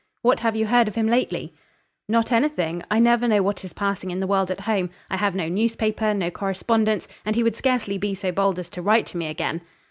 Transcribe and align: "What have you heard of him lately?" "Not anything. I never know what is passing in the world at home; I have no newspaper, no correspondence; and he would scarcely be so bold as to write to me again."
"What 0.23 0.39
have 0.39 0.55
you 0.55 0.65
heard 0.65 0.87
of 0.87 0.95
him 0.95 1.05
lately?" 1.05 1.53
"Not 2.09 2.31
anything. 2.31 2.83
I 2.89 2.97
never 2.97 3.27
know 3.27 3.43
what 3.43 3.63
is 3.63 3.71
passing 3.71 4.09
in 4.09 4.19
the 4.19 4.25
world 4.25 4.49
at 4.49 4.61
home; 4.61 4.89
I 5.11 5.17
have 5.17 5.35
no 5.35 5.47
newspaper, 5.47 6.11
no 6.15 6.31
correspondence; 6.31 7.07
and 7.23 7.35
he 7.35 7.43
would 7.43 7.55
scarcely 7.55 7.99
be 7.99 8.15
so 8.15 8.31
bold 8.31 8.57
as 8.57 8.69
to 8.69 8.81
write 8.81 9.05
to 9.05 9.17
me 9.17 9.27
again." 9.27 9.61